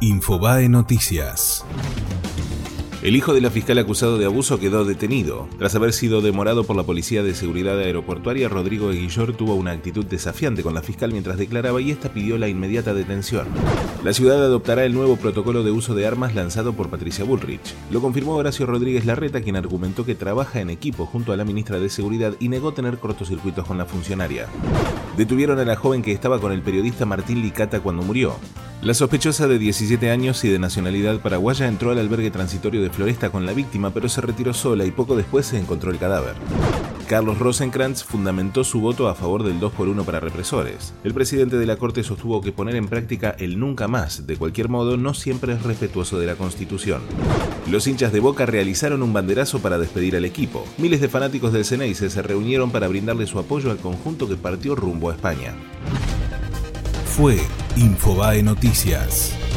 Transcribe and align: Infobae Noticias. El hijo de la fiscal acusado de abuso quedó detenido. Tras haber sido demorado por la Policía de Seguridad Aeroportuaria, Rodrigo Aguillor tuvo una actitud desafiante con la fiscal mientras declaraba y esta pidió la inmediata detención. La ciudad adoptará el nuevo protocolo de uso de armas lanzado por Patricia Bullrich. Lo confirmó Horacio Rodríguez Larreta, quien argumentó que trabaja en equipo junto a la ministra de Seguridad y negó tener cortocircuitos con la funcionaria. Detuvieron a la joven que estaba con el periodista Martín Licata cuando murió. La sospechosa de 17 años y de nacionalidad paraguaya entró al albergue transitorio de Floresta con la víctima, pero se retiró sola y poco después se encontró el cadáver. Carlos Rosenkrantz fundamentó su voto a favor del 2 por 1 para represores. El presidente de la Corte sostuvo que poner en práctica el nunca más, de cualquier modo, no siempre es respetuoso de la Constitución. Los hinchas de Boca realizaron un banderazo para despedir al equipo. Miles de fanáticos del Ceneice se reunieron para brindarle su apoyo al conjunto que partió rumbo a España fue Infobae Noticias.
Infobae 0.00 0.68
Noticias. 0.68 1.64
El 3.02 3.16
hijo 3.16 3.34
de 3.34 3.40
la 3.40 3.50
fiscal 3.50 3.78
acusado 3.78 4.16
de 4.16 4.26
abuso 4.26 4.60
quedó 4.60 4.84
detenido. 4.84 5.48
Tras 5.58 5.74
haber 5.74 5.92
sido 5.92 6.20
demorado 6.20 6.62
por 6.62 6.76
la 6.76 6.84
Policía 6.84 7.24
de 7.24 7.34
Seguridad 7.34 7.76
Aeroportuaria, 7.80 8.48
Rodrigo 8.48 8.90
Aguillor 8.90 9.32
tuvo 9.32 9.56
una 9.56 9.72
actitud 9.72 10.04
desafiante 10.04 10.62
con 10.62 10.72
la 10.72 10.82
fiscal 10.82 11.10
mientras 11.10 11.36
declaraba 11.36 11.80
y 11.80 11.90
esta 11.90 12.12
pidió 12.12 12.38
la 12.38 12.46
inmediata 12.46 12.94
detención. 12.94 13.48
La 14.04 14.12
ciudad 14.12 14.40
adoptará 14.44 14.84
el 14.84 14.94
nuevo 14.94 15.16
protocolo 15.16 15.64
de 15.64 15.72
uso 15.72 15.96
de 15.96 16.06
armas 16.06 16.36
lanzado 16.36 16.74
por 16.74 16.90
Patricia 16.90 17.24
Bullrich. 17.24 17.74
Lo 17.90 18.00
confirmó 18.00 18.36
Horacio 18.36 18.66
Rodríguez 18.66 19.04
Larreta, 19.04 19.40
quien 19.40 19.56
argumentó 19.56 20.04
que 20.04 20.14
trabaja 20.14 20.60
en 20.60 20.70
equipo 20.70 21.06
junto 21.06 21.32
a 21.32 21.36
la 21.36 21.44
ministra 21.44 21.80
de 21.80 21.88
Seguridad 21.88 22.34
y 22.38 22.48
negó 22.48 22.72
tener 22.72 22.98
cortocircuitos 22.98 23.66
con 23.66 23.78
la 23.78 23.86
funcionaria. 23.86 24.46
Detuvieron 25.16 25.58
a 25.58 25.64
la 25.64 25.74
joven 25.74 26.02
que 26.02 26.12
estaba 26.12 26.40
con 26.40 26.52
el 26.52 26.62
periodista 26.62 27.04
Martín 27.04 27.42
Licata 27.42 27.80
cuando 27.80 28.04
murió. 28.04 28.36
La 28.80 28.94
sospechosa 28.94 29.48
de 29.48 29.58
17 29.58 30.08
años 30.08 30.44
y 30.44 30.48
de 30.48 30.60
nacionalidad 30.60 31.18
paraguaya 31.20 31.66
entró 31.66 31.90
al 31.90 31.98
albergue 31.98 32.30
transitorio 32.30 32.80
de 32.80 32.90
Floresta 32.90 33.30
con 33.30 33.44
la 33.44 33.52
víctima, 33.52 33.90
pero 33.90 34.08
se 34.08 34.20
retiró 34.20 34.54
sola 34.54 34.84
y 34.84 34.92
poco 34.92 35.16
después 35.16 35.46
se 35.46 35.58
encontró 35.58 35.90
el 35.90 35.98
cadáver. 35.98 36.34
Carlos 37.08 37.38
Rosenkrantz 37.38 38.04
fundamentó 38.04 38.62
su 38.62 38.80
voto 38.80 39.08
a 39.08 39.16
favor 39.16 39.42
del 39.42 39.58
2 39.58 39.72
por 39.72 39.88
1 39.88 40.04
para 40.04 40.20
represores. 40.20 40.94
El 41.02 41.12
presidente 41.12 41.56
de 41.56 41.66
la 41.66 41.76
Corte 41.76 42.04
sostuvo 42.04 42.40
que 42.40 42.52
poner 42.52 42.76
en 42.76 42.86
práctica 42.86 43.34
el 43.38 43.58
nunca 43.58 43.88
más, 43.88 44.26
de 44.28 44.36
cualquier 44.36 44.68
modo, 44.68 44.96
no 44.96 45.12
siempre 45.12 45.54
es 45.54 45.62
respetuoso 45.62 46.18
de 46.20 46.26
la 46.26 46.36
Constitución. 46.36 47.02
Los 47.68 47.86
hinchas 47.88 48.12
de 48.12 48.20
Boca 48.20 48.46
realizaron 48.46 49.02
un 49.02 49.12
banderazo 49.12 49.58
para 49.58 49.78
despedir 49.78 50.14
al 50.16 50.24
equipo. 50.24 50.64
Miles 50.78 51.00
de 51.00 51.08
fanáticos 51.08 51.52
del 51.52 51.64
Ceneice 51.64 52.10
se 52.10 52.22
reunieron 52.22 52.70
para 52.70 52.86
brindarle 52.86 53.26
su 53.26 53.40
apoyo 53.40 53.72
al 53.72 53.78
conjunto 53.78 54.28
que 54.28 54.36
partió 54.36 54.76
rumbo 54.76 55.10
a 55.10 55.14
España 55.14 55.54
fue 57.18 57.40
Infobae 57.78 58.42
Noticias. 58.42 59.47